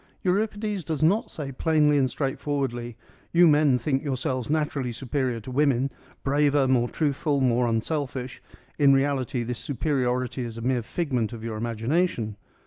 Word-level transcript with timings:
Euripides 0.23 0.83
does 0.83 1.03
not 1.03 1.29
say 1.29 1.51
plainly 1.51 1.95
and 1.95 2.09
straightforwardly' 2.09 2.97
You 3.33 3.47
men 3.47 3.77
think 3.77 4.03
yourselves 4.03 4.49
naturally 4.49 4.91
superior 4.91 5.39
to 5.41 5.51
women: 5.51 5.91
braver, 6.23 6.67
more 6.67 6.89
truthful, 6.89 7.39
more 7.39 7.67
unselfish: 7.67 8.41
in 8.79 8.93
reality 8.93 9.43
this 9.43 9.59
superi 9.63 10.03
ority 10.05 10.43
is 10.43 10.57
a 10.57 10.61
mere 10.61 10.81
figment 10.81 11.33
of 11.33 11.43
your 11.43 11.55
imagination.' 11.55 12.35